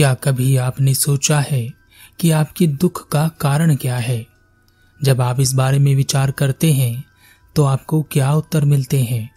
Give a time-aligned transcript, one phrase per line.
[0.00, 1.72] क्या कभी आपने सोचा है
[2.20, 4.26] कि आपके दुख का कारण क्या है?
[5.02, 7.04] जब आप इस बारे में विचार करते हैं
[7.56, 9.30] तो आपको क्या उत्तर मिलते हैं?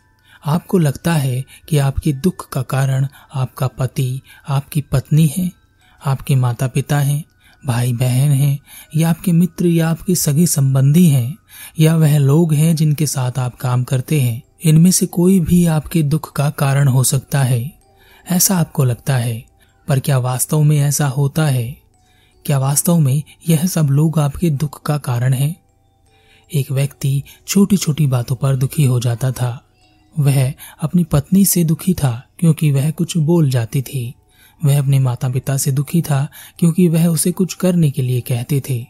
[0.45, 5.51] आपको लगता है कि आपके दुख का कारण आपका पति, आपकी पत्नी है,
[6.05, 7.23] आपके माता पिता हैं
[7.65, 8.59] भाई बहन हैं,
[8.95, 11.37] या आपके मित्र, या आपके सगे संबंधी हैं,
[11.79, 16.03] या वह लोग हैं जिनके साथ आप काम करते हैं। इनमें से कोई भी आपके
[16.03, 17.71] दुख का कारण हो सकता है।
[18.31, 19.52] ऐसा आपको लगता है।
[19.87, 21.77] पर क्या वास्तव में ऐसा होता है?
[22.45, 25.55] क्या वास्तव में यह सब लोग आपके दुख का कारण है?
[26.53, 29.65] एक व्यक्ति छोटी छोटी बातों पर दुखी हो जाता था।
[30.19, 34.15] वह अपनी पत्नी से दुखी था क्योंकि वह कुछ बोल जाती थी।
[34.65, 36.29] वह अपने माता पिता से दुखी था
[36.59, 38.87] क्योंकि वह उसे कुछ करने के लिए कहते थे।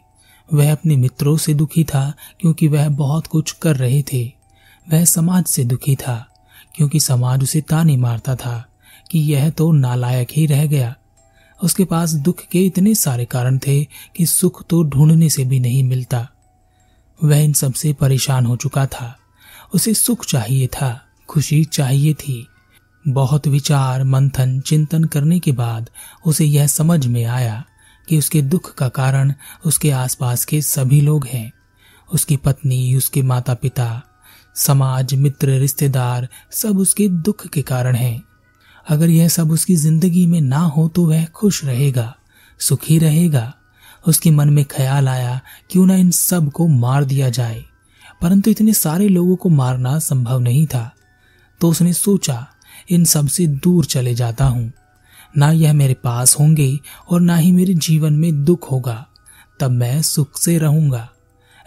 [0.52, 4.32] वह अपने मित्रों से दुखी था क्योंकि वह बहुत कुछ कर रहे थे।
[4.92, 6.26] वह समाज से दुखी था
[6.74, 8.68] क्योंकि समाज उसे ताने मारता था।
[9.14, 10.96] कि यह तो नालायक ही रह गया।
[11.62, 15.84] उसके पास दुख के इतने सारे कारण थे कि सुख तो ढूँढने से भी नहीं
[15.84, 16.28] मिलता।
[17.24, 19.18] वह इन सबसे परेशान हो चुका था।
[19.74, 22.48] उसे सुख चाहिए था, खुशी चाहिए थी।
[23.08, 25.90] बहुत विचार, मंथन, चिंतन करने के बाद
[26.26, 27.64] उसे यह समझ में आया
[28.08, 29.34] कि उसके दुख का कारण
[29.66, 31.52] उसके आसपास के सभी लोग हैं।
[32.12, 34.02] उसकी पत्नी, उसके माता पिता
[34.56, 38.22] समाज, मित्र, रिश्तेदार, सब उसके दुख के कारण हैं।
[38.88, 42.16] अगर यह सब उसकी ज़िंदगी में ना हो तो वह खुश रहेगा,
[42.58, 43.54] सुखी रहेगा।
[44.06, 45.40] उसके मन में ख्याल आया,
[45.70, 47.64] क्यों ना इन सबको मार दिया जाए।
[48.22, 50.92] परंतु इतने सारे लोगों को मारना संभव नहीं था।
[51.60, 52.46] तो उसने सोचा,
[52.90, 54.72] इन सबसे दूर चले जाता हूँ।
[55.36, 59.06] ना यह मेरे पास होंगे और ना ही मेरे जीवन में दुख होगा।
[59.60, 61.08] तब मैं सुख से रहूँगा।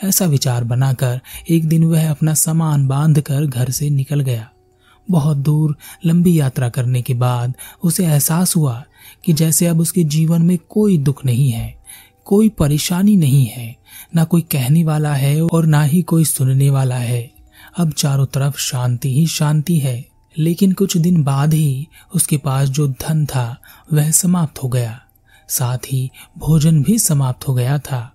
[0.04, 4.50] ऐसा विचार बनाकर एक दिन वह अपना सामान बांधकर घर से निकल गया।
[5.12, 8.84] बहुत दूर लंबी यात्रा करने के बाद उसे एहसास हुआ
[9.26, 11.84] कि जैसे अब उसके जीवन में कोई दुख नहीं है,
[12.26, 13.76] कोई परेशानी नहीं है,
[14.16, 17.32] ना कोई कहने वाला है और ना ही कोई सुनने वाला है।
[17.78, 20.06] अब चारों तरफ़ शांति ही शांति है।
[20.40, 23.62] लेकिन कुछ दिन बाद ही उसके पास जो धन था,
[23.94, 25.02] वह समाप्त हो गया।
[25.50, 28.14] साथ ही भोजन भी समाप्त हो गया था।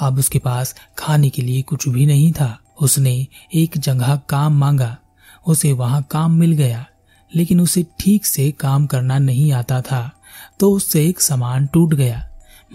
[0.00, 4.96] अब उसके पास खाने के लिए कुछ भी नहीं था। उसने एक जगह काम मांगा।
[5.46, 6.84] उसे वहाँ काम मिल गया,
[7.32, 10.10] लेकिन उसे ठीक से काम करना नहीं आता था
[10.60, 12.24] तो उससे एक सामान टूट गया।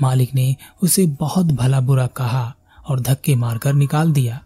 [0.01, 2.53] मालिक ने उसे बहुत भला बुरा कहा
[2.89, 4.39] और धक्के मारकर निकाल दिया।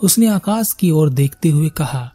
[0.00, 2.10] उसने आकाश की ओर देखते हुए कहा,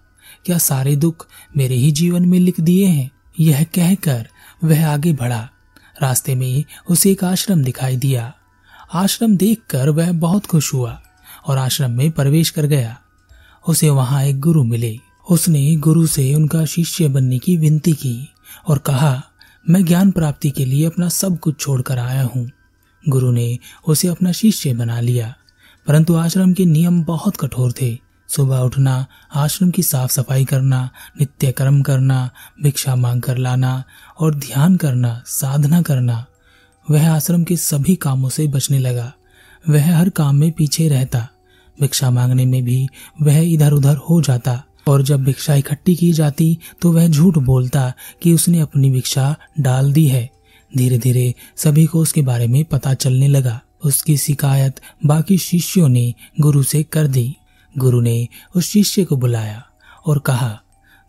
[0.45, 1.27] क्या सारे दुख
[1.57, 3.09] मेरे ही जीवन में लिख दिए हैं?
[3.39, 4.27] यह कहकर
[4.63, 5.47] वह आगे बढ़ा।
[6.01, 8.33] रास्ते में उसे एक आश्रम दिखाई दिया।
[8.93, 10.99] आश्रम देखकर वह बहुत खुश हुआ
[11.47, 12.97] और आश्रम में प्रवेश कर गया।
[13.65, 14.97] उसे वहाँ एक गुरु मिले।
[15.29, 18.33] उसने गुरु से उनका शिष्य बनने की विनती की
[18.67, 19.23] और कहा,
[19.69, 22.51] मैं ज्ञान प्राप्ति के लिए अपना सब कुछ छोड़कर आया हूँ।
[23.09, 25.35] गुरु ने उसे अपना शिष्य बना लिया।
[25.87, 27.97] परंतु आश्रम के नियम बहुत कठोर थे।
[28.29, 29.05] सुबह उठना,
[29.35, 30.89] आश्रम की साफ़ सफ़ाई करना,
[31.19, 32.29] नित्य कर्म करना,
[32.63, 33.83] भिक्षा मांग कर लाना
[34.19, 36.25] और ध्यान करना, साधना करना,
[36.91, 39.13] वह आश्रम के सभी कामों से बचने लगा।
[39.69, 41.27] वह हर काम में पीछे रहता।
[41.81, 42.87] भिक्षा मांगने में भी
[43.21, 47.91] वह इधर उधर हो जाता। और जब भिक्षा इकट्ठी की जाती तो वह झूठ बोलता
[48.21, 50.29] कि उसने अपनी भिक्षा डाल दी है।
[50.71, 56.13] धीरे धीरे सभी को उसके बारे में पता चलने लगा। उसकी शिकायत बाकी शिष्यों ने
[56.41, 57.35] गुरु से कर दी।
[57.75, 59.63] गुरु ने उस शिष्य को बुलाया
[60.05, 60.59] और कहा,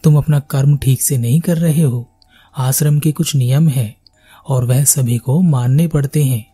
[0.05, 2.09] तुम अपना कर्म ठीक से नहीं कर रहे हो।
[2.57, 3.95] आश्रम के कुछ नियम है
[4.49, 6.45] और वह सभी को मानने पड़ते हैं।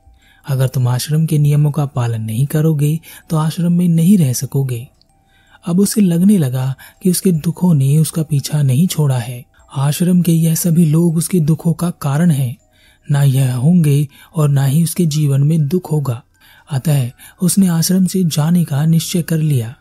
[0.46, 2.98] अगर तुम आश्रम के नियमों का पालन नहीं करोगे
[3.30, 4.86] तो आश्रम में नहीं रह सकोगे।
[5.66, 9.44] अब उसे लगने लगा कि उसके दुखों ने उसका पीछा नहीं छोड़ा है।
[9.76, 12.56] आश्रम के यह सभी लोग उसके दुखों का कारण हैं।
[13.10, 16.22] ना यह होंगे और ना ही उसके जीवन में दुख होगा।
[16.70, 17.10] अतः
[17.42, 19.74] उसने आश्रम से जाने का निश्चय कर लिया।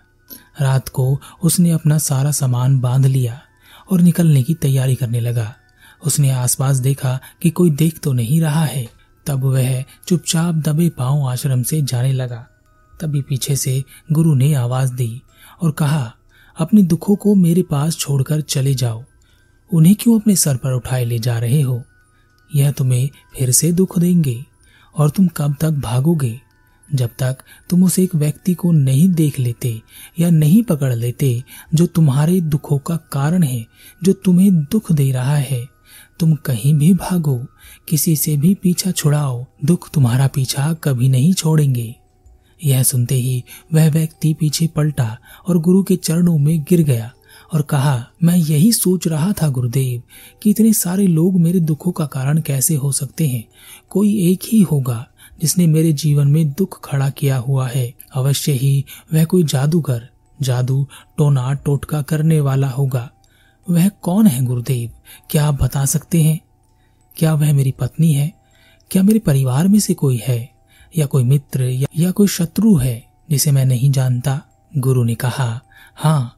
[0.61, 3.41] रात को उसने अपना सारा सामान बाँध लिया
[3.91, 5.55] और निकलने की तैयारी करने लगा।
[6.05, 8.89] उसने आसपास देखा कि कोई देख तो नहीं रहा है।
[9.25, 12.47] तब वह चुपचाप दबे पाँव आश्रम से जाने लगा।
[13.01, 15.21] तभी पीछे से गुरु ने आवाज़ दी।
[15.61, 16.15] और कहा,
[16.59, 19.03] अपने दुखों को मेरे पास छोड़कर चले जाओ।
[19.73, 21.83] उन्हें क्यों अपने सर पर उठाए ले जा रहे हो?
[22.55, 24.45] यह तुम्हें फिर से दुख देंगे,
[24.97, 26.39] और तुम कब तक भागोगे?
[26.95, 27.37] जब तक
[27.69, 29.81] तुम उस एक व्यक्ति को नहीं देख लेते
[30.19, 33.67] या नहीं पकड़ लेते जो तुम्हारे दुखों का कारण है,
[34.03, 35.67] जो तुम्हें दुख दे रहा है,
[36.19, 37.45] तुम कहीं भी भागो,
[37.89, 41.95] किसी से भी पीछा छुड़ाओ, दुख तुम्हारा पीछा कभी नहीं छोड़ेंगे।
[42.63, 43.43] यह सुनते ही
[43.73, 45.17] वह व्यक्ति पीछे पलटा
[45.47, 47.13] और गुरु के चरणों में गिर गया
[47.53, 50.03] और कहा, मैं यही सोच रहा था गुरुदेव
[50.43, 53.43] कि इतने सारे लोग मेरे दुखों का कारण कैसे हो सकते हैं।
[53.89, 55.07] कोई एक ही होगा
[55.41, 60.09] जिसने मेरे जीवन में दुख खड़ा किया हुआ है। अवश्य ही वह कोई जादूगर,
[60.41, 60.87] जादू,
[61.17, 63.11] टोना, टोटका करने वाला होगा।
[63.69, 64.91] वह कौन है गुरुदेव?
[65.29, 66.39] क्या आप बता सकते हैं?
[67.15, 68.33] क्या वह मेरी पत्नी है?
[68.91, 70.52] क्या मेरे परिवार में से कोई है?
[70.97, 74.41] या कोई मित्र या, या कोई शत्रु है जिसे मैं नहीं जानता।
[74.77, 75.61] गुरु ने कहा
[75.95, 76.35] हाँ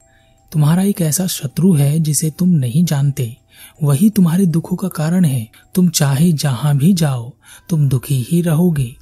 [0.52, 3.38] तुम्हारा एक ऐसा शत्रु है जिसे तुम नहीं जानते।
[3.84, 7.34] वही तुम्हारे दुखों का कारण है। तुम चाहे जहाँ भी जाओ
[7.70, 8.96] तुम दुखी ही रहोगे।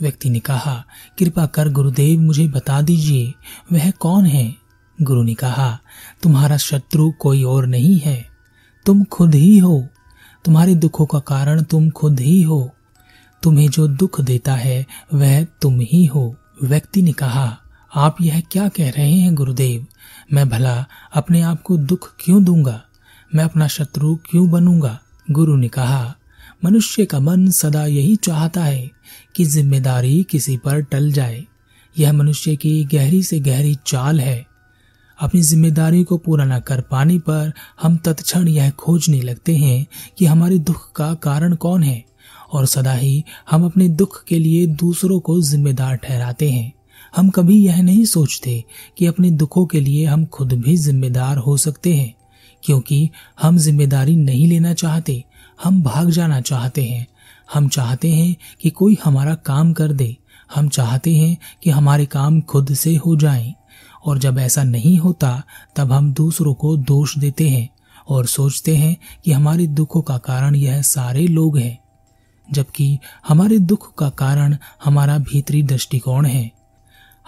[0.00, 0.84] व्यक्ति ने कहा
[1.18, 3.34] कृपा कर गुरुदेव मुझे बता दीजिए
[3.72, 4.54] वह कौन है?
[5.02, 5.78] गुरु ने कहा
[6.22, 8.26] तुम्हारा शत्रु कोई और नहीं है।
[8.86, 9.86] तुम खुद ही हो।
[10.44, 12.70] तुम्हारे दुखों का कारण तुम खुद ही हो।
[13.42, 17.58] तुम्हें जो दुख देता है, वह तुम ही हो। व्यक्ति ने कहा,
[17.94, 19.86] आप यह क्या कह रहे हैं गुरुदेव?
[20.32, 22.82] मैं भला अपने आप को दुख क्यों दूँगा?
[23.34, 24.98] मैं अपना शत्रु क्यों बनूँगा?
[25.30, 26.14] गुरु ने कहा,
[26.64, 28.90] मनुष्य का मन सदा यही चाहता है
[29.36, 31.44] कि ज़िम्मेदारी किसी पर टल जाए।
[31.98, 34.46] यह मनुष्य की गहरी से गहरी चाल है।
[35.20, 37.52] अपनी ज़िम्मेदारी को पूरा न कर पाने पर
[37.82, 39.86] हम तत्क्षण यह खोजने लगते हैं
[40.18, 42.04] कि हमारे दुख का कारण कौन है।
[42.52, 46.72] और सदा ही हम अपने दुख के लिए दूसरों को जिम्मेदार ठहराते हैं।
[47.16, 48.64] हम कभी यह नहीं सोचते
[48.98, 52.14] कि अपने दुखों के लिए हम खुद भी जिम्मेदार हो सकते हैं,
[52.62, 53.10] क्योंकि
[53.42, 55.24] हम ज़िम्मेदारी नहीं लेना चाहते,
[55.64, 57.06] हम भाग जाना चाहते हैं।
[57.54, 60.16] हम चाहते हैं कि कोई हमारा काम कर दे,
[60.54, 63.54] हम चाहते हैं कि हमारे काम खुद से हो जाएँ,
[64.04, 65.42] और जब ऐसा नहीं होता,
[65.76, 67.68] तब हम दूसरों को दोष देते हैं,
[68.08, 71.78] और सोचते हैं कि हमारे दुखों का कारण यह सारे लोग हैं।
[72.52, 72.98] जबकि
[73.28, 76.50] हमारे दुख का कारण हमारा भीतरी दृष्टिकोण है।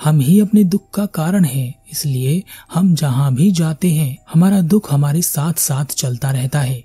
[0.05, 2.43] हम ही अपने दुख का कारण हैं, इसलिए
[2.75, 6.85] हम जहाँ भी जाते हैं, हमारा दुख हमारे साथ साथ चलता रहता है।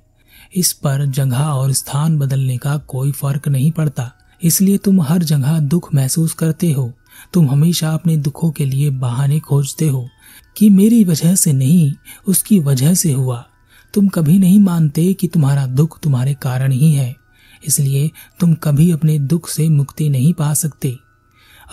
[0.56, 4.12] इस पर जगह और स्थान बदलने का कोई फ़र्क नहीं पड़ता।
[4.44, 6.94] इसलिए तुम हर जगह दुख महसूस करते हो।
[7.34, 10.10] तुम हमेशा अपने दुखों के लिए बहाने खोजते हो।
[10.58, 11.94] कि मेरी वजह से नहीं,
[12.28, 13.46] उसकी वजह से हुआ।
[13.94, 17.16] तुम कभी नहीं मानते कि तुम्हारा दुख तुम्हारे कारण ही है।
[17.66, 18.10] इसलिए
[18.40, 20.98] तुम कभी अपने दुख से मुक्ति नहीं पा सकते।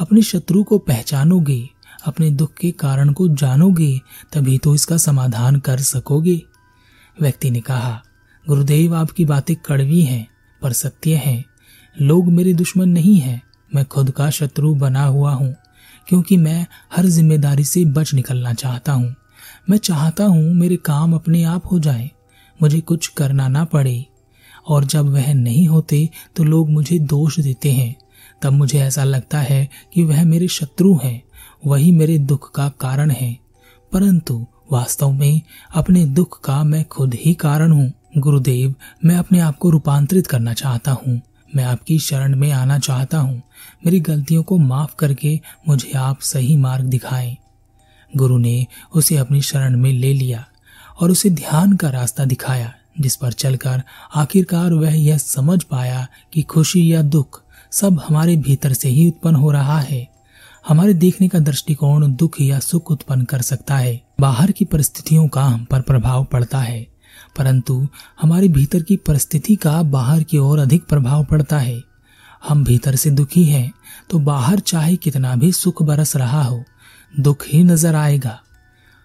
[0.01, 1.69] अपने शत्रु को पहचानोगे,
[2.07, 4.01] अपने दुख के कारण को जानोगे,
[4.33, 6.43] तभी तो इसका समाधान कर सकोगे।
[7.21, 8.03] व्यक्ति ने कहा,
[8.49, 10.29] गुरुदेव, आपकी बातें कड़वी हैं,
[10.63, 11.45] पर सत्य हैं।
[11.97, 13.43] लोग मेरे दुश्मन नहीं हैं।
[13.75, 15.55] मैं खुद का शत्रु बना हुआ हूँ,
[16.09, 16.67] क्योंकि मैं
[16.97, 19.15] हर ज़िम्मेदारी से बच निकलना चाहता हूँ।
[19.71, 22.11] मैं चाहता हूँ मेरे काम अपने आप हो जाए।
[22.63, 24.07] मुझे कुछ करना ना पड़े।
[24.69, 27.97] और जब वह नहीं होते तो लोग मुझे दोष देते हैं।
[28.43, 31.23] तब मुझे ऐसा लगता है कि वह मेरे शत्रु हैं।
[31.67, 33.39] वही मेरे दुख का कारण है।
[33.93, 35.41] परंतु वास्तव में
[35.75, 38.75] अपने दुख का मैं खुद ही कारण हूँ। गुरुदेव,
[39.05, 41.21] मैं अपने आप को रूपांतरित करना चाहता हूँ।
[41.57, 43.43] मैं आपकी शरण में आना चाहता हूँ।
[43.87, 47.37] मेरी गलतियों को माफ़ करके मुझे आप सही मार्ग दिखाएँ।
[48.17, 50.47] गुरु ने उसे अपनी शरण में ले लिया
[51.01, 53.83] और उसे ध्यान का रास्ता दिखाया। जिस पर चलकर
[54.15, 57.43] आखिरकार वह यह समझ पाया कि खुशी या दुख
[57.73, 60.07] सब हमारे भीतर से ही उत्पन्न हो रहा है।
[60.65, 65.43] हमारे देखने का दृष्टिकोण दुख या सुख उत्पन्न कर सकता है। बाहर की परिस्थितियों का
[65.45, 66.87] हम पर प्रभाव पड़ता है,
[67.37, 67.87] परंतु
[68.21, 71.83] हमारे भीतर की परिस्थिति का बाहर की ओर अधिक प्रभाव पड़ता है।
[72.43, 73.73] हम भीतर से दुखी हैं
[74.11, 76.63] तो बाहर चाहे कितना भी सुख बरस रहा हो,
[77.15, 78.39] दुख ही नज़र आएगा।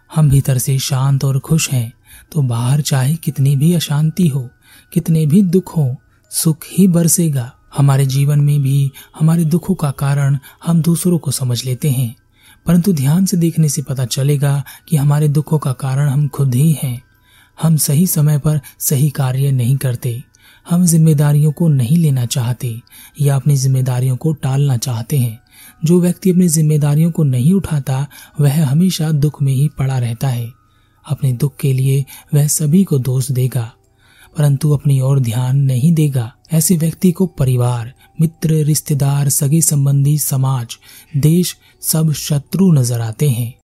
[0.10, 1.92] हम भीतर से शांत और खुश हैं
[2.32, 4.50] तो बाहर चाहे कितनी भी अशांति हो,
[4.94, 5.96] कितने भी दुख हो,
[6.32, 11.66] सुख ही बरसेगा। हमारे जीवन में भी हमारे दुखों का कारण हम दूसरों को समझ
[11.66, 12.16] लेते हैं।
[12.66, 16.78] परंतु ध्यान से देखने से पता चलेगा कि हमारे दुखों का कारण हम खुद ही
[16.84, 17.04] हैं।
[17.62, 20.24] हम सही समय पर सही कार्य नहीं करते।
[20.70, 22.82] हम जिम्मेदारियों को नहीं लेना चाहते
[23.22, 25.40] या अपनी जिम्मेदारियों को टालना चाहते हैं।
[25.86, 28.08] जो व्यक्ति अपनी जिम्मेदारियों को नहीं उठाता,
[28.40, 30.59] वह हमेशा दुख में ही पड़ा रहता है।
[31.10, 33.72] अपने दुख के लिए वह सभी को दोष देगा,
[34.38, 40.78] परंतु अपनी ओर ध्यान नहीं देगा। ऐसे व्यक्ति को परिवार, मित्र, रिश्तेदार, सगी संबंधी, समाज,
[41.18, 43.54] देश सब शत्रु नज़र आते हैं।